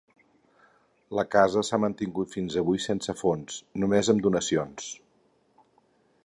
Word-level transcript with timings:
La 1.17 1.25
casa 1.35 1.61
s'ha 1.67 1.79
mantingut 1.83 2.33
fins 2.37 2.57
avui 2.63 2.81
sense 2.87 3.15
fons, 3.21 3.59
només 3.85 4.11
amb 4.15 4.25
donacions. 4.29 4.91